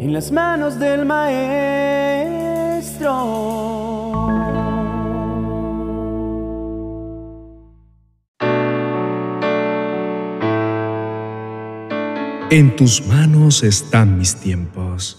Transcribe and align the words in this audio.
en 0.00 0.14
las 0.14 0.32
manos 0.32 0.78
del 0.78 1.04
Maestro. 1.04 1.50
En 12.50 12.74
tus 12.76 13.06
manos 13.06 13.62
están 13.62 14.16
mis 14.16 14.36
tiempos. 14.36 15.18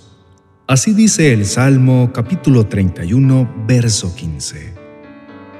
Así 0.65 0.95
dice 0.95 1.31
el 1.31 1.45
Salmo 1.45 2.09
capítulo 2.11 2.65
31, 2.65 3.65
verso 3.67 4.15
15. 4.15 4.73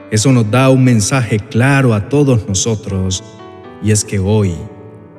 Eso 0.09 0.31
nos 0.31 0.49
da 0.49 0.71
un 0.71 0.83
mensaje 0.83 1.37
claro 1.37 1.93
a 1.93 2.09
todos 2.09 2.47
nosotros, 2.47 3.23
y 3.83 3.91
es 3.91 4.03
que 4.03 4.17
hoy, 4.17 4.55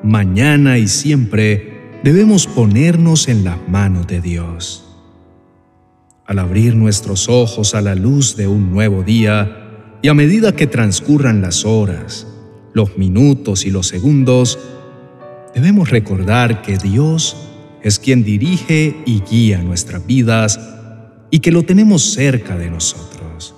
mañana 0.03 0.77
y 0.77 0.89
siempre 0.89 1.72
debemos 2.03 2.47
ponernos 2.47 3.29
en 3.29 3.45
las 3.45 3.59
manos 3.69 4.07
de 4.07 4.21
Dios. 4.21 4.85
Al 6.27 6.39
abrir 6.39 6.75
nuestros 6.75 7.29
ojos 7.29 7.75
a 7.75 7.81
la 7.81 7.95
luz 7.95 8.37
de 8.37 8.47
un 8.47 8.73
nuevo 8.73 9.03
día, 9.03 9.59
y 10.03 10.09
a 10.09 10.15
medida 10.15 10.53
que 10.53 10.67
transcurran 10.67 11.41
las 11.41 11.65
horas, 11.65 12.27
los 12.75 12.99
minutos 12.99 13.65
y 13.65 13.71
los 13.71 13.87
segundos, 13.87 14.59
debemos 15.55 15.91
recordar 15.91 16.63
que 16.63 16.77
Dios 16.77 17.37
es 17.83 18.01
quien 18.01 18.25
dirige 18.25 18.97
y 19.07 19.21
guía 19.21 19.63
nuestras 19.63 20.05
vidas 20.05 20.59
y 21.31 21.39
que 21.39 21.53
lo 21.53 21.63
tenemos 21.63 22.03
cerca 22.03 22.57
de 22.57 22.71
nosotros. 22.71 23.55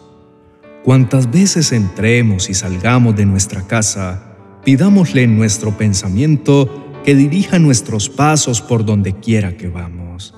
Cuantas 0.82 1.30
veces 1.30 1.72
entremos 1.72 2.50
y 2.50 2.54
salgamos 2.54 3.16
de 3.16 3.24
nuestra 3.24 3.66
casa, 3.66 4.36
pidámosle 4.64 5.22
en 5.22 5.36
nuestro 5.38 5.78
pensamiento 5.78 6.83
que 7.04 7.14
dirija 7.14 7.58
nuestros 7.58 8.08
pasos 8.08 8.62
por 8.62 8.84
donde 8.84 9.12
quiera 9.12 9.56
que 9.56 9.68
vamos. 9.68 10.34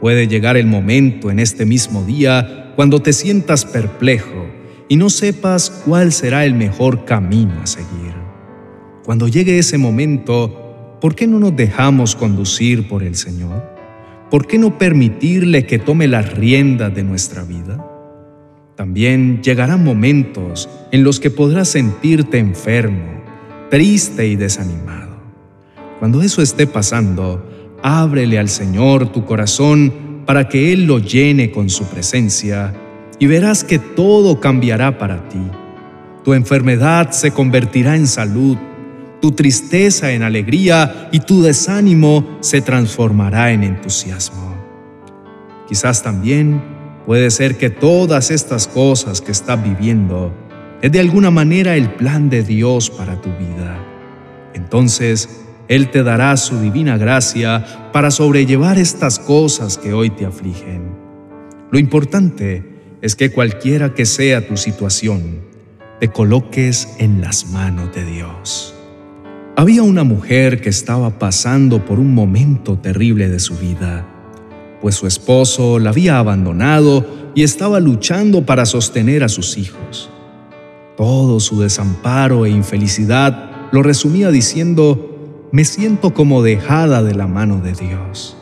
Puede 0.00 0.26
llegar 0.26 0.56
el 0.56 0.66
momento 0.66 1.30
en 1.30 1.38
este 1.38 1.66
mismo 1.66 2.02
día 2.04 2.72
cuando 2.74 3.00
te 3.00 3.12
sientas 3.12 3.64
perplejo 3.66 4.46
y 4.88 4.96
no 4.96 5.10
sepas 5.10 5.70
cuál 5.84 6.12
será 6.12 6.44
el 6.44 6.54
mejor 6.54 7.04
camino 7.04 7.60
a 7.62 7.66
seguir. 7.66 8.14
Cuando 9.04 9.28
llegue 9.28 9.58
ese 9.58 9.78
momento, 9.78 10.98
¿por 11.00 11.14
qué 11.14 11.26
no 11.26 11.38
nos 11.38 11.54
dejamos 11.54 12.16
conducir 12.16 12.88
por 12.88 13.02
el 13.02 13.14
Señor? 13.14 13.62
¿Por 14.30 14.46
qué 14.46 14.58
no 14.58 14.78
permitirle 14.78 15.66
que 15.66 15.78
tome 15.78 16.08
las 16.08 16.32
riendas 16.32 16.94
de 16.94 17.02
nuestra 17.02 17.42
vida? 17.42 17.86
También 18.76 19.42
llegarán 19.42 19.84
momentos 19.84 20.70
en 20.90 21.04
los 21.04 21.20
que 21.20 21.30
podrás 21.30 21.68
sentirte 21.68 22.38
enfermo, 22.38 23.22
triste 23.68 24.26
y 24.26 24.36
desanimado. 24.36 25.01
Cuando 26.02 26.20
eso 26.20 26.42
esté 26.42 26.66
pasando, 26.66 27.46
ábrele 27.80 28.36
al 28.36 28.48
Señor 28.48 29.12
tu 29.12 29.24
corazón 29.24 30.24
para 30.26 30.48
que 30.48 30.72
Él 30.72 30.84
lo 30.84 30.98
llene 30.98 31.52
con 31.52 31.70
su 31.70 31.84
presencia 31.84 32.74
y 33.20 33.28
verás 33.28 33.62
que 33.62 33.78
todo 33.78 34.40
cambiará 34.40 34.98
para 34.98 35.28
ti. 35.28 35.38
Tu 36.24 36.34
enfermedad 36.34 37.12
se 37.12 37.30
convertirá 37.30 37.94
en 37.94 38.08
salud 38.08 38.58
tu 39.20 39.30
tristeza 39.30 40.10
en 40.10 40.24
alegría 40.24 41.08
y 41.12 41.20
tu 41.20 41.40
desánimo 41.40 42.38
se 42.40 42.62
transformará 42.62 43.52
en 43.52 43.62
entusiasmo. 43.62 44.56
Quizás 45.68 46.02
también 46.02 46.60
puede 47.06 47.30
ser 47.30 47.58
que 47.58 47.70
todas 47.70 48.32
estas 48.32 48.66
cosas 48.66 49.20
que 49.20 49.30
estás 49.30 49.62
viviendo 49.62 50.34
es 50.80 50.90
de 50.90 50.98
alguna 50.98 51.30
manera 51.30 51.76
el 51.76 51.90
plan 51.90 52.28
de 52.28 52.42
Dios 52.42 52.90
para 52.90 53.20
tu 53.20 53.28
vida. 53.36 53.78
Entonces, 54.54 55.41
Él 55.68 55.90
te 55.90 56.02
dará 56.02 56.36
su 56.36 56.58
divina 56.60 56.96
gracia 56.96 57.90
para 57.92 58.10
sobrellevar 58.10 58.78
estas 58.78 59.18
cosas 59.18 59.78
que 59.78 59.92
hoy 59.92 60.10
te 60.10 60.26
afligen. 60.26 60.92
Lo 61.70 61.78
importante 61.78 62.64
es 63.00 63.16
que 63.16 63.32
cualquiera 63.32 63.94
que 63.94 64.04
sea 64.04 64.46
tu 64.46 64.56
situación, 64.56 65.40
te 66.00 66.08
coloques 66.08 66.96
en 66.98 67.20
las 67.20 67.46
manos 67.46 67.94
de 67.94 68.04
Dios. 68.04 68.74
Había 69.56 69.82
una 69.82 70.02
mujer 70.02 70.60
que 70.60 70.68
estaba 70.68 71.18
pasando 71.18 71.84
por 71.84 71.98
un 71.98 72.14
momento 72.14 72.78
terrible 72.78 73.28
de 73.28 73.38
su 73.38 73.56
vida, 73.56 74.08
pues 74.80 74.96
su 74.96 75.06
esposo 75.06 75.78
la 75.78 75.90
había 75.90 76.18
abandonado 76.18 77.06
y 77.34 77.42
estaba 77.42 77.78
luchando 77.78 78.44
para 78.44 78.66
sostener 78.66 79.22
a 79.22 79.28
sus 79.28 79.58
hijos. 79.58 80.10
Todo 80.96 81.38
su 81.38 81.60
desamparo 81.60 82.46
e 82.46 82.50
infelicidad 82.50 83.68
lo 83.72 83.82
resumía 83.82 84.30
diciendo, 84.30 85.11
me 85.52 85.66
siento 85.66 86.14
como 86.14 86.42
dejada 86.42 87.02
de 87.02 87.14
la 87.14 87.26
mano 87.26 87.60
de 87.60 87.74
Dios. 87.74 88.36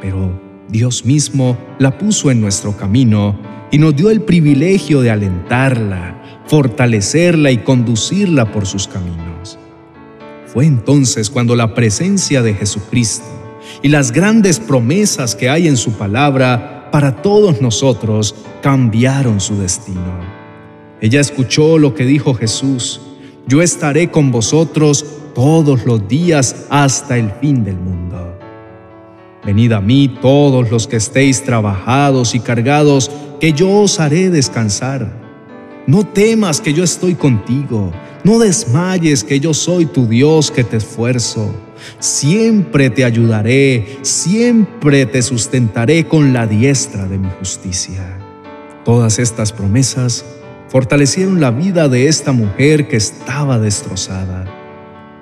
Pero 0.00 0.40
Dios 0.68 1.04
mismo 1.04 1.58
la 1.80 1.98
puso 1.98 2.30
en 2.30 2.40
nuestro 2.40 2.76
camino 2.76 3.36
y 3.72 3.78
nos 3.78 3.96
dio 3.96 4.08
el 4.08 4.22
privilegio 4.22 5.00
de 5.00 5.10
alentarla, 5.10 6.42
fortalecerla 6.46 7.50
y 7.50 7.58
conducirla 7.58 8.52
por 8.52 8.66
sus 8.66 8.86
caminos. 8.86 9.58
Fue 10.46 10.64
entonces 10.64 11.28
cuando 11.28 11.56
la 11.56 11.74
presencia 11.74 12.40
de 12.40 12.54
Jesucristo 12.54 13.26
y 13.82 13.88
las 13.88 14.12
grandes 14.12 14.60
promesas 14.60 15.34
que 15.34 15.50
hay 15.50 15.66
en 15.66 15.76
su 15.76 15.92
palabra 15.92 16.88
para 16.92 17.22
todos 17.22 17.60
nosotros 17.60 18.36
cambiaron 18.62 19.40
su 19.40 19.58
destino. 19.58 20.20
Ella 21.00 21.20
escuchó 21.20 21.78
lo 21.78 21.94
que 21.94 22.04
dijo 22.04 22.34
Jesús, 22.34 23.00
yo 23.48 23.60
estaré 23.60 24.10
con 24.12 24.30
vosotros 24.30 25.04
todos 25.34 25.84
los 25.84 26.06
días 26.08 26.66
hasta 26.68 27.16
el 27.16 27.30
fin 27.30 27.64
del 27.64 27.76
mundo. 27.76 28.38
Venid 29.44 29.72
a 29.72 29.80
mí 29.80 30.08
todos 30.20 30.70
los 30.70 30.86
que 30.86 30.96
estéis 30.96 31.42
trabajados 31.42 32.34
y 32.34 32.40
cargados, 32.40 33.10
que 33.40 33.52
yo 33.52 33.82
os 33.82 33.98
haré 33.98 34.30
descansar. 34.30 35.20
No 35.86 36.06
temas 36.06 36.60
que 36.60 36.72
yo 36.72 36.84
estoy 36.84 37.14
contigo 37.14 37.92
no 38.24 38.38
desmayes 38.38 39.24
que 39.24 39.40
yo 39.40 39.52
soy 39.52 39.86
tu 39.86 40.06
Dios 40.06 40.52
que 40.52 40.62
te 40.62 40.76
esfuerzo. 40.76 41.52
Siempre 41.98 42.88
te 42.88 43.04
ayudaré, 43.04 43.98
siempre 44.02 45.06
te 45.06 45.22
sustentaré 45.22 46.06
con 46.06 46.32
la 46.32 46.46
diestra 46.46 47.06
de 47.06 47.18
mi 47.18 47.28
justicia. 47.40 48.18
Todas 48.84 49.18
estas 49.18 49.52
promesas 49.52 50.24
fortalecieron 50.68 51.40
la 51.40 51.50
vida 51.50 51.88
de 51.88 52.06
esta 52.06 52.30
mujer 52.30 52.86
que 52.86 52.96
estaba 52.96 53.58
destrozada. 53.58 54.61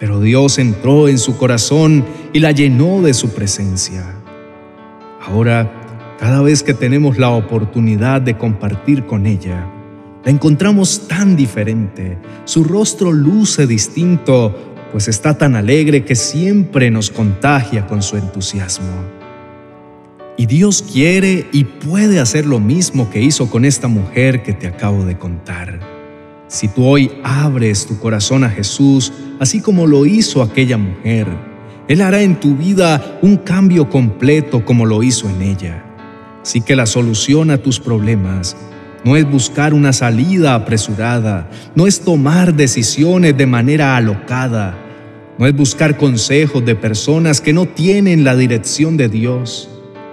Pero 0.00 0.20
Dios 0.20 0.58
entró 0.58 1.06
en 1.08 1.18
su 1.18 1.36
corazón 1.36 2.04
y 2.32 2.40
la 2.40 2.50
llenó 2.52 3.02
de 3.02 3.14
su 3.14 3.28
presencia. 3.34 4.02
Ahora, 5.20 5.70
cada 6.18 6.40
vez 6.40 6.62
que 6.62 6.74
tenemos 6.74 7.18
la 7.18 7.30
oportunidad 7.30 8.22
de 8.22 8.36
compartir 8.36 9.04
con 9.04 9.26
ella, 9.26 9.66
la 10.24 10.30
encontramos 10.30 11.06
tan 11.06 11.36
diferente, 11.36 12.18
su 12.44 12.64
rostro 12.64 13.12
luce 13.12 13.66
distinto, 13.66 14.54
pues 14.90 15.06
está 15.06 15.36
tan 15.36 15.54
alegre 15.54 16.04
que 16.04 16.14
siempre 16.14 16.90
nos 16.90 17.10
contagia 17.10 17.86
con 17.86 18.02
su 18.02 18.16
entusiasmo. 18.16 19.20
Y 20.36 20.46
Dios 20.46 20.82
quiere 20.82 21.46
y 21.52 21.64
puede 21.64 22.20
hacer 22.20 22.46
lo 22.46 22.58
mismo 22.58 23.10
que 23.10 23.20
hizo 23.20 23.50
con 23.50 23.66
esta 23.66 23.88
mujer 23.88 24.42
que 24.42 24.54
te 24.54 24.66
acabo 24.66 25.04
de 25.04 25.18
contar. 25.18 25.99
Si 26.50 26.66
tú 26.66 26.84
hoy 26.84 27.12
abres 27.22 27.86
tu 27.86 28.00
corazón 28.00 28.42
a 28.42 28.50
Jesús, 28.50 29.12
así 29.38 29.60
como 29.60 29.86
lo 29.86 30.04
hizo 30.04 30.42
aquella 30.42 30.76
mujer, 30.76 31.28
Él 31.86 32.00
hará 32.00 32.22
en 32.22 32.40
tu 32.40 32.56
vida 32.56 33.20
un 33.22 33.36
cambio 33.36 33.88
completo 33.88 34.64
como 34.64 34.84
lo 34.84 35.04
hizo 35.04 35.30
en 35.30 35.42
ella. 35.42 35.84
Así 36.42 36.60
que 36.60 36.74
la 36.74 36.86
solución 36.86 37.52
a 37.52 37.58
tus 37.58 37.78
problemas 37.78 38.56
no 39.04 39.16
es 39.16 39.30
buscar 39.30 39.72
una 39.74 39.92
salida 39.92 40.56
apresurada, 40.56 41.48
no 41.76 41.86
es 41.86 42.00
tomar 42.00 42.52
decisiones 42.52 43.36
de 43.36 43.46
manera 43.46 43.96
alocada, 43.96 44.76
no 45.38 45.46
es 45.46 45.54
buscar 45.54 45.96
consejos 45.96 46.64
de 46.64 46.74
personas 46.74 47.40
que 47.40 47.52
no 47.52 47.66
tienen 47.66 48.24
la 48.24 48.34
dirección 48.34 48.96
de 48.96 49.08
Dios. 49.08 49.70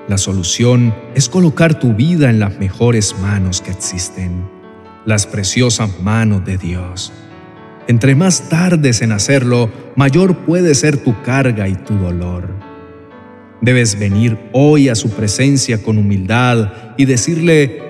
La 0.07 0.19
solución 0.19 0.93
es 1.15 1.29
colocar 1.29 1.79
tu 1.79 1.95
vida 1.95 2.29
en 2.29 2.39
las 2.39 2.59
mejores 2.59 3.15
manos 3.23 3.59
que 3.59 3.71
existen, 3.71 4.56
las 5.07 5.25
preciosas 5.25 6.01
manos 6.01 6.43
de 6.45 6.57
Dios. 6.57 7.13
Entre 7.87 8.13
más 8.13 8.49
tardes 8.49 9.01
en 9.01 9.13
hacerlo, 9.13 9.71
mayor 9.95 10.39
puede 10.45 10.75
ser 10.75 10.97
tu 10.97 11.23
carga 11.23 11.69
y 11.69 11.75
tu 11.75 11.95
dolor. 11.95 12.49
Debes 13.61 13.97
venir 13.97 14.37
hoy 14.51 14.89
a 14.89 14.95
su 14.95 15.09
presencia 15.09 15.81
con 15.81 15.97
humildad 15.97 16.73
y 16.97 17.05
decirle, 17.05 17.81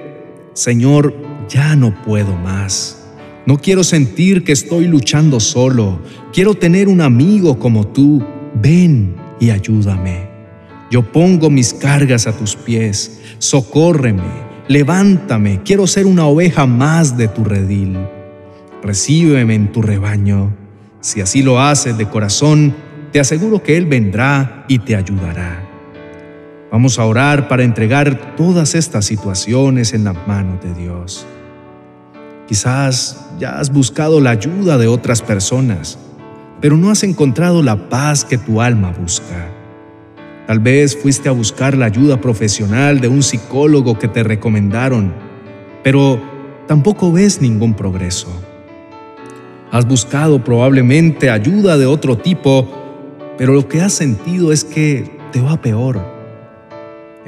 Señor, 0.53 1.15
ya 1.49 1.75
no 1.75 1.99
puedo 2.03 2.35
más. 2.35 3.07
No 3.47 3.57
quiero 3.57 3.83
sentir 3.83 4.43
que 4.43 4.51
estoy 4.51 4.85
luchando 4.85 5.39
solo. 5.39 5.99
Quiero 6.31 6.53
tener 6.53 6.87
un 6.87 7.01
amigo 7.01 7.57
como 7.57 7.87
tú. 7.87 8.23
Ven 8.53 9.15
y 9.39 9.49
ayúdame. 9.49 10.27
Yo 10.91 11.11
pongo 11.11 11.49
mis 11.49 11.73
cargas 11.73 12.27
a 12.27 12.37
tus 12.37 12.55
pies. 12.55 13.21
Socórreme, 13.39 14.46
levántame. 14.67 15.61
Quiero 15.63 15.87
ser 15.87 16.05
una 16.05 16.25
oveja 16.25 16.65
más 16.65 17.17
de 17.17 17.27
tu 17.27 17.43
redil. 17.43 17.97
Recíbeme 18.83 19.55
en 19.55 19.71
tu 19.71 19.81
rebaño. 19.81 20.53
Si 21.01 21.21
así 21.21 21.41
lo 21.41 21.59
haces 21.59 21.97
de 21.97 22.07
corazón, 22.07 22.75
te 23.11 23.19
aseguro 23.19 23.63
que 23.63 23.77
Él 23.77 23.85
vendrá 23.85 24.65
y 24.67 24.79
te 24.79 24.95
ayudará. 24.95 25.63
Vamos 26.71 26.99
a 26.99 27.05
orar 27.05 27.47
para 27.47 27.63
entregar 27.63 28.35
todas 28.35 28.75
estas 28.75 29.05
situaciones 29.05 29.93
en 29.93 30.03
las 30.03 30.27
manos 30.27 30.61
de 30.61 30.73
Dios. 30.73 31.25
Quizás 32.47 33.25
ya 33.39 33.59
has 33.59 33.71
buscado 33.71 34.19
la 34.19 34.31
ayuda 34.31 34.77
de 34.77 34.87
otras 34.87 35.21
personas, 35.21 35.97
pero 36.61 36.77
no 36.77 36.91
has 36.91 37.03
encontrado 37.03 37.63
la 37.63 37.89
paz 37.89 38.25
que 38.25 38.37
tu 38.37 38.61
alma 38.61 38.91
busca. 38.91 39.56
Tal 40.47 40.59
vez 40.59 40.97
fuiste 40.97 41.29
a 41.29 41.33
buscar 41.33 41.77
la 41.77 41.85
ayuda 41.85 42.19
profesional 42.19 42.99
de 42.99 43.09
un 43.09 43.21
psicólogo 43.21 43.99
que 43.99 44.07
te 44.07 44.23
recomendaron, 44.23 45.13
pero 45.83 46.19
tampoco 46.67 47.11
ves 47.11 47.41
ningún 47.41 47.73
progreso. 47.73 48.29
Has 49.71 49.85
buscado 49.85 50.43
probablemente 50.43 51.29
ayuda 51.29 51.77
de 51.77 51.85
otro 51.85 52.17
tipo, 52.17 52.67
pero 53.37 53.53
lo 53.53 53.67
que 53.67 53.81
has 53.81 53.93
sentido 53.93 54.51
es 54.51 54.63
que 54.63 55.19
te 55.31 55.41
va 55.41 55.61
peor 55.61 56.17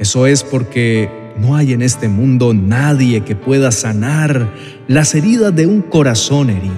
eso 0.00 0.26
es 0.26 0.42
porque 0.42 1.10
no 1.38 1.56
hay 1.56 1.74
en 1.74 1.82
este 1.82 2.08
mundo 2.08 2.54
nadie 2.54 3.20
que 3.20 3.36
pueda 3.36 3.70
sanar 3.70 4.50
las 4.88 5.14
heridas 5.14 5.54
de 5.54 5.66
un 5.66 5.82
corazón 5.82 6.48
herido. 6.48 6.72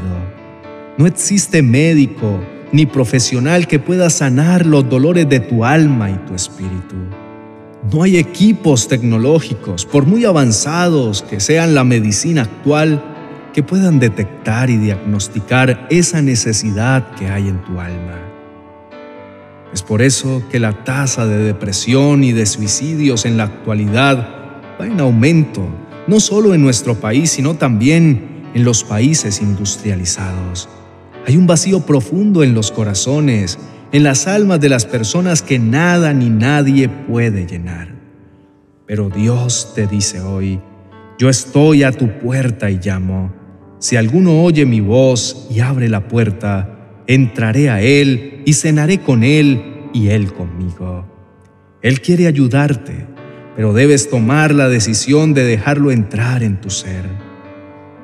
No 0.99 1.07
existe 1.07 1.63
médico 1.63 2.41
ni 2.73 2.87
profesional 2.87 3.67
que 3.67 3.79
pueda 3.79 4.11
sanar 4.11 4.67
los 4.67 4.89
dolores 4.89 5.29
de 5.29 5.41
tu 5.41 5.65
alma 5.65 6.11
y 6.11 6.15
tu 6.27 6.35
espíritu. 6.35 6.97
No 7.93 8.03
hay 8.03 8.17
equipos 8.17 8.89
tecnológicos, 8.89 9.85
por 9.85 10.07
muy 10.07 10.25
avanzados 10.25 11.23
que 11.23 11.41
sean 11.41 11.75
la 11.75 11.85
medicina 11.85 12.43
actual, 12.43 13.03
que 13.53 13.63
puedan 13.63 13.99
detectar 13.99 14.71
y 14.71 14.79
diagnosticar 14.79 15.87
esa 15.91 16.23
necesidad 16.23 17.15
que 17.17 17.29
hay 17.29 17.49
en 17.49 17.63
tu 17.65 17.79
alma. 17.79 18.19
Es 19.75 19.83
por 19.83 20.01
eso 20.01 20.43
que 20.51 20.59
la 20.59 20.85
tasa 20.85 21.27
de 21.27 21.39
depresión 21.39 22.25
y 22.25 22.33
de 22.33 22.47
suicidios 22.47 23.27
en 23.27 23.37
la 23.37 23.45
actualidad 23.45 24.29
va 24.81 24.87
en 24.87 25.01
aumento, 25.01 25.67
no 26.07 26.21
solo 26.21 26.55
en 26.55 26.63
nuestro 26.63 26.95
país, 26.95 27.31
sino 27.31 27.55
también 27.55 28.51
en 28.55 28.65
los 28.65 28.85
países 28.85 29.43
industrializados. 29.43 30.69
Hay 31.27 31.37
un 31.37 31.47
vacío 31.47 31.87
profundo 31.87 32.43
en 32.43 32.55
los 32.55 32.73
corazones, 32.73 33.59
en 33.93 34.03
las 34.03 34.27
almas 34.27 34.61
de 34.61 34.69
las 34.69 34.87
personas 34.87 35.41
que 35.43 35.59
nada 35.59 36.13
ni 36.13 36.31
nadie 36.31 36.89
puede 36.89 37.47
llenar. 37.47 37.95
Pero 38.87 39.09
Dios 39.09 39.73
te 39.75 39.87
dice 39.87 40.21
hoy, 40.21 40.61
yo 41.19 41.29
estoy 41.29 41.85
a 41.85 41.93
tu 41.93 42.19
puerta 42.19 42.71
y 42.71 42.81
llamo. 42.83 43.33
Si 43.79 43.97
alguno 43.97 44.43
oye 44.43 44.67
mi 44.67 44.81
voz 44.81 45.47
y 45.51 45.61
abre 45.61 45.89
la 45.89 46.09
puerta, 46.09 47.03
entraré 47.07 47.71
a 47.71 47.81
Él 47.81 48.43
y 48.45 48.55
cenaré 48.55 48.99
con 48.99 49.23
Él 49.23 49.63
y 49.93 50.09
Él 50.09 50.33
conmigo. 50.33 51.07
Él 51.83 52.01
quiere 52.01 52.27
ayudarte, 52.27 53.07
pero 53.55 53.73
debes 53.73 54.11
tomar 54.11 54.53
la 54.53 54.69
decisión 54.69 55.35
de 55.35 55.45
dejarlo 55.45 55.93
entrar 55.93 56.43
en 56.43 56.61
tu 56.61 56.71
ser. 56.71 57.22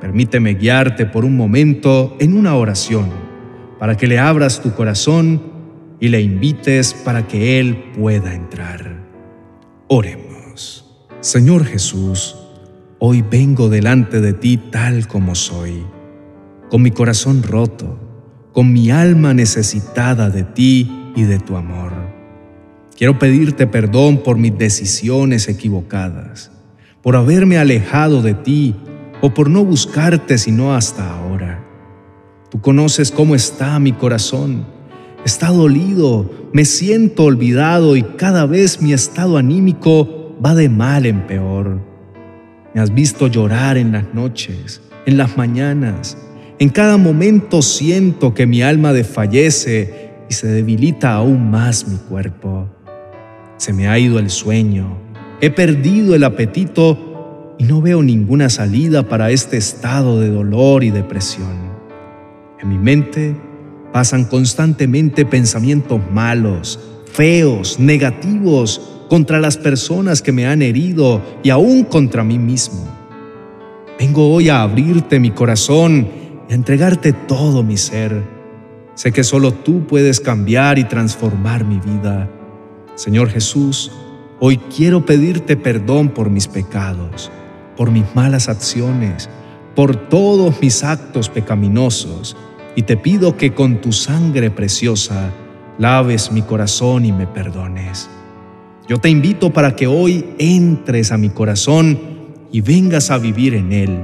Permíteme 0.01 0.55
guiarte 0.55 1.07
por 1.07 1.25
un 1.25 1.37
momento 1.37 2.17
en 2.21 2.37
una 2.37 2.55
oración 2.55 3.11
para 3.79 3.97
que 3.97 4.07
le 4.07 4.19
abras 4.19 4.63
tu 4.63 4.73
corazón 4.75 5.43
y 6.01 6.09
le 6.09 6.21
invites 6.21 6.95
para 6.95 7.27
que 7.27 7.59
Él 7.59 7.93
pueda 7.97 8.35
entrar. 8.35 9.05
Oremos. 9.89 10.85
Señor 11.21 11.65
Jesús, 11.65 12.37
hoy 12.99 13.23
vengo 13.23 13.69
delante 13.69 14.21
de 14.21 14.33
ti 14.33 14.57
tal 14.57 15.09
como 15.09 15.35
soy, 15.35 15.85
con 16.71 16.83
mi 16.83 16.91
corazón 16.91 17.43
roto 17.43 18.09
con 18.59 18.73
mi 18.73 18.91
alma 18.91 19.35
necesitada 19.35 20.31
de 20.31 20.43
ti 20.43 21.13
y 21.15 21.23
de 21.23 21.39
tu 21.39 21.57
amor. 21.57 21.93
Quiero 22.97 23.17
pedirte 23.17 23.69
perdón 23.69 24.25
por 24.25 24.37
mis 24.37 24.59
decisiones 24.59 25.49
equivocadas, 25.49 26.51
por 27.01 27.15
haberme 27.15 27.59
alejado 27.59 28.21
de 28.21 28.35
ti 28.35 28.75
o 29.21 29.35
por 29.35 29.51
no 29.51 29.65
buscarte 29.65 30.39
sino 30.39 30.75
hasta 30.75 31.09
ahora. 31.11 31.65
Tú 32.51 32.61
conoces 32.61 33.11
cómo 33.11 33.35
está 33.35 33.79
mi 33.79 33.93
corazón. 33.93 34.67
Está 35.25 35.49
dolido, 35.49 36.31
me 36.53 36.65
siento 36.65 37.25
olvidado 37.25 37.97
y 37.97 38.03
cada 38.03 38.47
vez 38.47 38.81
mi 38.81 38.93
estado 38.93 39.37
anímico 39.37 40.37
va 40.45 40.55
de 40.55 40.69
mal 40.69 41.05
en 41.07 41.27
peor. 41.27 41.81
Me 42.75 42.81
has 42.81 42.95
visto 42.95 43.27
llorar 43.27 43.77
en 43.77 43.93
las 43.93 44.15
noches, 44.15 44.81
en 45.05 45.19
las 45.19 45.37
mañanas, 45.37 46.17
en 46.61 46.71
cada 46.71 46.97
momento 46.97 47.63
siento 47.63 48.35
que 48.35 48.45
mi 48.45 48.63
alma 48.63 48.93
desfallece 48.93 50.11
y 50.29 50.35
se 50.35 50.49
debilita 50.49 51.15
aún 51.15 51.53
más 51.53 51.87
mi 51.87 51.99
cuerpo. 51.99 52.69
Se 53.59 53.73
me 53.73 53.87
ha 53.87 53.97
ido 53.97 54.19
el 54.19 54.29
sueño, 54.29 54.99
he 55.41 55.51
perdido 55.51 56.17
el 56.17 56.25
apetito 56.25 57.08
y 57.59 57.65
no 57.65 57.83
veo 57.83 58.03
ninguna 58.03 58.49
salida 58.49 59.09
para 59.09 59.31
este 59.31 59.57
estado 59.57 60.21
de 60.21 60.31
dolor 60.31 60.85
y 60.85 60.91
depresión. 60.91 61.69
En 62.61 62.69
mi 62.69 62.79
mente 62.79 63.37
pasan 63.93 64.25
constantemente 64.25 65.27
pensamientos 65.27 66.01
malos, 66.13 66.79
feos, 67.13 67.81
negativos 67.81 68.81
contra 69.09 69.41
las 69.41 69.57
personas 69.57 70.23
que 70.23 70.33
me 70.33 70.47
han 70.47 70.63
herido 70.63 71.23
y 71.43 71.51
aún 71.51 71.85
contra 71.85 72.23
mí 72.23 72.39
mismo. 72.39 72.87
Vengo 73.99 74.33
hoy 74.33 74.49
a 74.49 74.63
abrirte 74.63 75.19
mi 75.19 75.31
corazón 75.33 76.09
y 76.49 76.55
entregarte 76.55 77.13
todo 77.13 77.63
mi 77.63 77.77
ser. 77.77 78.23
Sé 78.95 79.13
que 79.13 79.25
solo 79.25 79.53
tú 79.53 79.87
puedes 79.87 80.21
cambiar 80.21 80.79
y 80.79 80.85
transformar 80.85 81.65
mi 81.65 81.81
vida. 81.81 82.31
Señor 82.95 83.31
Jesús, 83.31 83.91
hoy 84.41 84.59
quiero 84.77 85.05
pedirte 85.05 85.57
perdón 85.57 86.11
por 86.11 86.31
mis 86.31 86.47
pecados, 86.47 87.31
por 87.79 87.91
mis 87.91 88.05
malas 88.15 88.51
acciones, 88.51 89.31
por 89.75 89.97
todos 89.97 90.61
mis 90.61 90.85
actos 90.85 91.31
pecaminosos, 91.31 92.37
y 92.77 92.83
te 92.83 92.99
pido 92.99 93.39
que 93.39 93.55
con 93.55 93.81
tu 93.81 93.93
sangre 93.93 94.51
preciosa 94.51 95.33
laves 95.79 96.31
mi 96.31 96.43
corazón 96.43 97.07
y 97.07 97.13
me 97.13 97.27
perdones. 97.27 98.11
Yo 98.87 98.99
te 98.99 99.09
invito 99.09 99.51
para 99.51 99.75
que 99.75 99.87
hoy 99.87 100.27
entres 100.39 101.11
a 101.11 101.17
mi 101.17 101.31
corazón 101.31 101.99
y 102.53 102.61
vengas 102.61 103.11
a 103.11 103.17
vivir 103.17 103.55
en 103.55 103.73
él. 103.73 103.99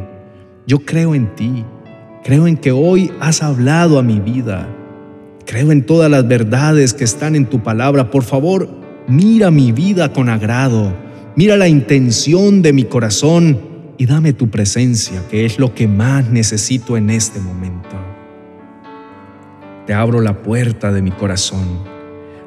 Yo 0.66 0.78
creo 0.78 1.14
en 1.14 1.34
ti 1.34 1.64
Creo 2.24 2.46
en 2.46 2.56
que 2.56 2.72
hoy 2.72 3.12
has 3.20 3.42
hablado 3.42 3.98
a 3.98 4.02
mi 4.02 4.18
vida. 4.18 4.66
Creo 5.44 5.70
en 5.70 5.84
todas 5.84 6.10
las 6.10 6.26
verdades 6.26 6.94
que 6.94 7.04
están 7.04 7.36
en 7.36 7.44
tu 7.44 7.62
palabra. 7.62 8.10
Por 8.10 8.22
favor, 8.22 8.66
mira 9.06 9.50
mi 9.50 9.72
vida 9.72 10.10
con 10.10 10.30
agrado. 10.30 10.94
Mira 11.36 11.56
la 11.56 11.68
intención 11.68 12.62
de 12.62 12.72
mi 12.72 12.84
corazón 12.84 13.58
y 13.98 14.06
dame 14.06 14.32
tu 14.32 14.50
presencia, 14.50 15.22
que 15.30 15.44
es 15.44 15.58
lo 15.58 15.74
que 15.74 15.88
más 15.88 16.30
necesito 16.30 16.96
en 16.96 17.10
este 17.10 17.40
momento. 17.40 17.96
Te 19.86 19.94
abro 19.94 20.20
la 20.20 20.42
puerta 20.42 20.92
de 20.92 21.02
mi 21.02 21.10
corazón. 21.10 21.82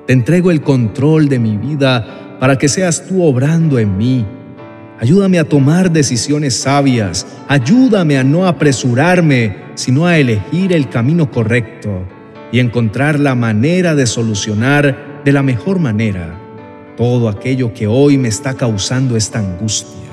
Te 0.06 0.14
entrego 0.14 0.52
el 0.52 0.62
control 0.62 1.30
de 1.30 1.40
mi 1.40 1.58
vida 1.58 2.38
para 2.40 2.58
que 2.58 2.68
seas 2.70 3.08
tú 3.08 3.24
obrando 3.24 3.78
en 3.78 3.98
mí 3.98 4.26
Ayúdame 5.00 5.38
a 5.38 5.44
tomar 5.44 5.92
decisiones 5.92 6.56
sabias. 6.56 7.28
Ayúdame 7.48 8.18
a 8.18 8.24
no 8.24 8.48
apresurarme, 8.48 9.56
sino 9.76 10.08
a 10.08 10.18
elegir 10.18 10.74
el 10.74 10.90
camino 10.90 11.30
correcto 11.30 12.04
y 12.52 12.60
encontrar 12.60 13.20
la 13.20 13.36
manera 13.36 13.94
de 13.94 14.08
solucionar 14.08 15.22
de 15.24 15.32
la 15.32 15.44
mejor 15.44 15.80
manera 15.80 16.47
todo 16.98 17.30
aquello 17.30 17.74
que 17.74 17.88
hoy 17.88 18.18
me 18.18 18.28
está 18.28 18.56
causando 18.56 19.16
esta 19.16 19.40
angustia. 19.40 20.08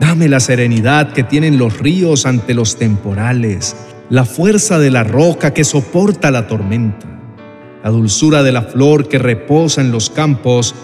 Dame 0.00 0.28
la 0.28 0.40
serenidad 0.40 1.12
que 1.12 1.24
tienen 1.24 1.58
los 1.58 1.78
ríos 1.78 2.24
ante 2.24 2.54
los 2.54 2.76
temporales, 2.76 3.76
la 4.08 4.24
fuerza 4.24 4.78
de 4.78 4.90
la 4.90 5.02
roca 5.02 5.52
que 5.52 5.64
soporta 5.64 6.30
la 6.30 6.46
tormenta, 6.46 7.06
la 7.82 7.90
dulzura 7.90 8.42
de 8.42 8.52
la 8.52 8.62
flor 8.62 9.08
que 9.08 9.18
reposa 9.18 9.80
en 9.80 9.90
los 9.90 10.08
campos 10.08 10.74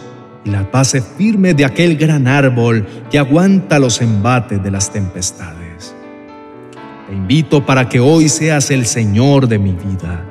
y 0.45 0.51
la 0.51 0.65
base 0.65 1.01
firme 1.01 1.55
de 1.55 1.65
aquel 1.65 1.97
gran 1.97 2.27
árbol 2.27 2.87
que 3.11 3.19
aguanta 3.19 3.79
los 3.79 4.03
embates 4.03 4.63
de 4.63 4.71
las 4.71 4.93
tempestades. 4.93 5.95
Te 7.09 7.15
invito 7.15 7.65
para 7.65 7.89
que 7.89 8.01
hoy 8.01 8.29
seas 8.29 8.71
el 8.73 8.85
Señor 8.85 9.47
de 9.47 9.61
mi 9.61 9.73
vida. 9.73 10.25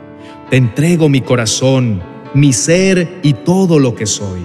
Te 0.50 0.58
entrego 0.58 1.08
mi 1.08 1.22
corazón, 1.22 2.02
mi 2.34 2.52
ser 2.52 3.20
y 3.24 3.34
todo 3.34 3.80
lo 3.80 3.96
que 3.96 4.06
soy. 4.06 4.42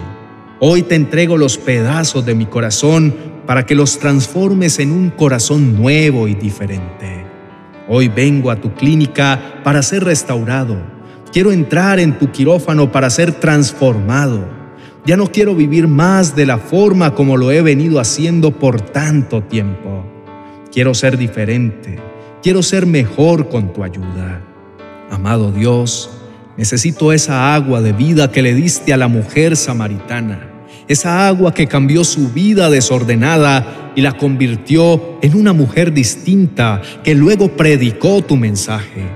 Hoy 0.60 0.82
te 0.82 0.94
entrego 0.94 1.36
los 1.36 1.58
pedazos 1.58 2.26
de 2.26 2.34
mi 2.34 2.46
corazón 2.46 3.14
para 3.46 3.64
que 3.64 3.74
los 3.74 3.98
transformes 3.98 4.78
en 4.78 4.90
un 4.92 5.10
corazón 5.10 5.76
nuevo 5.76 6.28
y 6.28 6.34
diferente. 6.34 7.24
Hoy 7.88 8.08
vengo 8.08 8.50
a 8.50 8.56
tu 8.56 8.74
clínica 8.74 9.60
para 9.64 9.82
ser 9.82 10.04
restaurado. 10.04 10.76
Quiero 11.32 11.52
entrar 11.52 12.00
en 12.00 12.18
tu 12.18 12.30
quirófano 12.30 12.90
para 12.90 13.08
ser 13.10 13.32
transformado 13.32 14.58
ya 15.08 15.16
no 15.16 15.32
quiero 15.32 15.54
vivir 15.54 15.88
más 15.88 16.36
de 16.36 16.44
la 16.44 16.58
forma 16.58 17.14
como 17.14 17.38
lo 17.38 17.50
he 17.50 17.62
venido 17.62 17.98
haciendo 17.98 18.50
por 18.50 18.82
tanto 18.82 19.42
tiempo. 19.42 20.04
Quiero 20.70 20.92
ser 20.92 21.16
diferente. 21.16 21.98
Quiero 22.42 22.62
ser 22.62 22.84
mejor 22.84 23.48
con 23.48 23.72
tu 23.72 23.82
ayuda. 23.82 24.42
Amado 25.10 25.50
Dios, 25.50 26.10
necesito 26.58 27.12
esa 27.12 27.54
agua 27.54 27.80
de 27.80 27.92
vida 27.92 28.32
que 28.32 28.42
le 28.42 28.52
diste 28.52 28.92
a 28.92 28.96
la 28.96 29.06
mujer 29.06 29.56
samaritana, 29.56 30.50
esa 30.88 31.28
agua 31.28 31.54
que 31.54 31.68
cambió 31.68 32.02
su 32.02 32.30
vida 32.30 32.68
desordenada 32.68 33.92
y 33.94 34.02
la 34.02 34.16
convirtió 34.16 35.18
en 35.22 35.36
una 35.36 35.52
mujer 35.52 35.92
distinta 35.94 36.82
que 37.04 37.14
luego 37.14 37.56
predicó 37.56 38.22
tu 38.22 38.36
mensaje. 38.36 39.06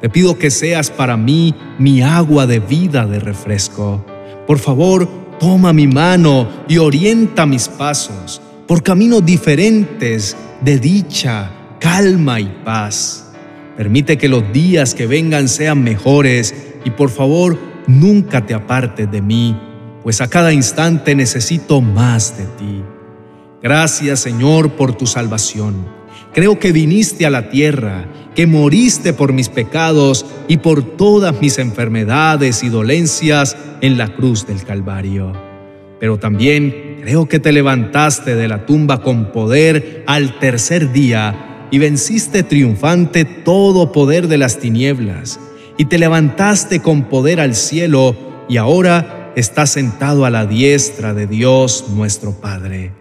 Te 0.00 0.08
pido 0.08 0.36
que 0.36 0.50
seas 0.50 0.90
para 0.90 1.16
mí 1.16 1.54
mi 1.78 2.02
agua 2.02 2.46
de 2.46 2.58
vida 2.58 3.06
de 3.06 3.20
refresco. 3.20 4.04
Por 4.46 4.58
favor, 4.58 5.08
toma 5.38 5.72
mi 5.72 5.86
mano 5.86 6.48
y 6.68 6.78
orienta 6.78 7.46
mis 7.46 7.68
pasos 7.68 8.42
por 8.66 8.82
caminos 8.82 9.24
diferentes 9.24 10.36
de 10.60 10.78
dicha, 10.78 11.50
calma 11.78 12.40
y 12.40 12.52
paz. 12.64 13.32
Permite 13.76 14.18
que 14.18 14.28
los 14.28 14.52
días 14.52 14.94
que 14.94 15.06
vengan 15.06 15.48
sean 15.48 15.82
mejores 15.82 16.69
y 16.84 16.90
por 16.90 17.10
favor 17.10 17.58
nunca 17.86 18.46
te 18.46 18.54
apartes 18.54 19.10
de 19.10 19.20
mí, 19.20 19.56
pues 20.02 20.20
a 20.20 20.28
cada 20.28 20.52
instante 20.52 21.14
necesito 21.14 21.80
más 21.80 22.36
de 22.38 22.44
ti. 22.44 22.82
Gracias 23.62 24.20
Señor 24.20 24.72
por 24.72 24.94
tu 24.94 25.06
salvación. 25.06 26.00
Creo 26.32 26.58
que 26.58 26.72
viniste 26.72 27.26
a 27.26 27.30
la 27.30 27.50
tierra, 27.50 28.06
que 28.34 28.46
moriste 28.46 29.12
por 29.12 29.32
mis 29.32 29.48
pecados 29.48 30.24
y 30.48 30.58
por 30.58 30.82
todas 30.82 31.40
mis 31.40 31.58
enfermedades 31.58 32.62
y 32.62 32.68
dolencias 32.68 33.56
en 33.80 33.98
la 33.98 34.14
cruz 34.14 34.46
del 34.46 34.62
Calvario. 34.62 35.32
Pero 35.98 36.18
también 36.18 37.00
creo 37.02 37.28
que 37.28 37.40
te 37.40 37.52
levantaste 37.52 38.36
de 38.36 38.48
la 38.48 38.64
tumba 38.64 39.02
con 39.02 39.32
poder 39.32 40.04
al 40.06 40.38
tercer 40.38 40.92
día 40.92 41.66
y 41.70 41.78
venciste 41.78 42.42
triunfante 42.42 43.24
todo 43.24 43.92
poder 43.92 44.28
de 44.28 44.38
las 44.38 44.58
tinieblas 44.58 45.40
y 45.80 45.86
te 45.86 45.98
levantaste 45.98 46.80
con 46.80 47.04
poder 47.04 47.40
al 47.40 47.54
cielo 47.54 48.14
y 48.50 48.58
ahora 48.58 49.32
estás 49.34 49.70
sentado 49.70 50.26
a 50.26 50.30
la 50.30 50.44
diestra 50.44 51.14
de 51.14 51.26
Dios 51.26 51.86
nuestro 51.96 52.32
Padre. 52.32 52.92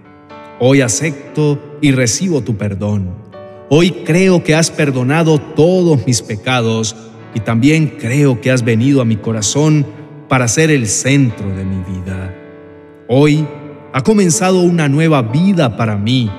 Hoy 0.62 0.80
acepto 0.80 1.78
y 1.82 1.92
recibo 1.92 2.40
tu 2.40 2.56
perdón. 2.56 3.10
Hoy 3.70 3.92
creo 4.06 4.46
que 4.46 4.56
has 4.56 4.72
perdonado 4.72 5.40
todos 5.40 6.08
mis 6.08 6.22
pecados 6.22 6.96
y 7.36 7.42
también 7.42 7.98
creo 8.00 8.40
que 8.40 8.50
has 8.50 8.64
venido 8.64 9.02
a 9.02 9.06
mi 9.06 9.18
corazón 9.18 9.86
para 10.30 10.48
ser 10.48 10.72
el 10.72 10.88
centro 10.88 11.54
de 11.54 11.66
mi 11.66 11.84
vida. 11.84 12.34
Hoy 13.10 13.46
ha 13.92 14.02
comenzado 14.04 14.62
una 14.62 14.88
nueva 14.88 15.22
vida 15.22 15.76
para 15.76 15.98
mí 15.98 16.32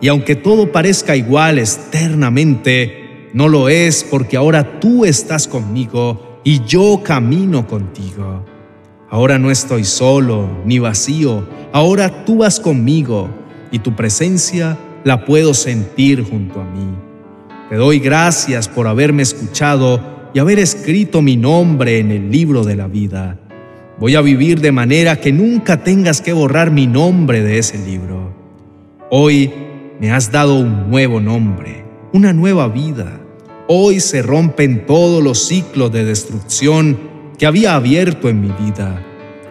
y 0.00 0.06
aunque 0.06 0.36
todo 0.36 0.70
parezca 0.70 1.16
igual 1.16 1.58
externamente, 1.58 2.97
no 3.32 3.48
lo 3.48 3.68
es 3.68 4.04
porque 4.04 4.36
ahora 4.36 4.80
tú 4.80 5.04
estás 5.04 5.46
conmigo 5.46 6.40
y 6.44 6.64
yo 6.64 7.02
camino 7.04 7.66
contigo. 7.66 8.44
Ahora 9.10 9.38
no 9.38 9.50
estoy 9.50 9.84
solo 9.84 10.48
ni 10.64 10.78
vacío, 10.78 11.46
ahora 11.72 12.24
tú 12.24 12.38
vas 12.38 12.60
conmigo 12.60 13.28
y 13.70 13.78
tu 13.78 13.94
presencia 13.94 14.78
la 15.04 15.24
puedo 15.24 15.54
sentir 15.54 16.22
junto 16.22 16.60
a 16.60 16.64
mí. 16.64 16.88
Te 17.70 17.76
doy 17.76 17.98
gracias 17.98 18.68
por 18.68 18.86
haberme 18.86 19.22
escuchado 19.22 20.30
y 20.32 20.38
haber 20.38 20.58
escrito 20.58 21.22
mi 21.22 21.36
nombre 21.36 21.98
en 21.98 22.10
el 22.10 22.30
libro 22.30 22.64
de 22.64 22.76
la 22.76 22.86
vida. 22.86 23.38
Voy 23.98 24.14
a 24.14 24.20
vivir 24.20 24.60
de 24.60 24.72
manera 24.72 25.16
que 25.16 25.32
nunca 25.32 25.82
tengas 25.82 26.20
que 26.20 26.32
borrar 26.32 26.70
mi 26.70 26.86
nombre 26.86 27.42
de 27.42 27.58
ese 27.58 27.78
libro. 27.78 28.32
Hoy 29.10 29.52
me 30.00 30.12
has 30.12 30.30
dado 30.30 30.54
un 30.54 30.90
nuevo 30.90 31.20
nombre 31.20 31.87
una 32.12 32.32
nueva 32.32 32.68
vida. 32.68 33.20
Hoy 33.66 34.00
se 34.00 34.22
rompen 34.22 34.86
todos 34.86 35.22
los 35.22 35.46
ciclos 35.46 35.92
de 35.92 36.04
destrucción 36.04 36.98
que 37.38 37.46
había 37.46 37.74
abierto 37.74 38.28
en 38.28 38.40
mi 38.40 38.48
vida. 38.48 39.04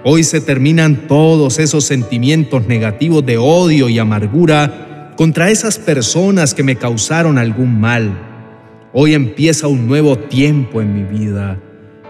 Hoy 0.03 0.23
se 0.23 0.41
terminan 0.41 1.07
todos 1.07 1.59
esos 1.59 1.83
sentimientos 1.83 2.67
negativos 2.67 3.25
de 3.25 3.37
odio 3.37 3.89
y 3.89 3.99
amargura 3.99 5.13
contra 5.15 5.51
esas 5.51 5.77
personas 5.77 6.53
que 6.53 6.63
me 6.63 6.77
causaron 6.77 7.37
algún 7.37 7.79
mal. 7.79 8.11
Hoy 8.93 9.13
empieza 9.13 9.67
un 9.67 9.87
nuevo 9.87 10.17
tiempo 10.17 10.81
en 10.81 10.95
mi 10.95 11.03
vida. 11.03 11.59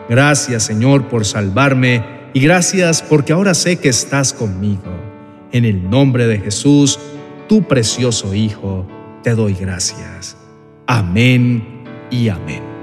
Gracias 0.09 0.63
Señor 0.63 1.09
por 1.09 1.25
salvarme 1.25 2.03
y 2.33 2.39
gracias 2.39 3.01
porque 3.01 3.33
ahora 3.33 3.53
sé 3.53 3.77
que 3.77 3.89
estás 3.89 4.31
conmigo. 4.31 4.95
En 5.51 5.65
el 5.65 5.89
nombre 5.89 6.27
de 6.27 6.39
Jesús, 6.39 6.99
tu 7.49 7.63
precioso 7.63 8.33
Hijo 8.33 8.87
te 9.27 9.35
doy 9.35 9.53
gracias. 9.55 10.37
Amén 10.87 11.83
y 12.09 12.29
amén. 12.29 12.76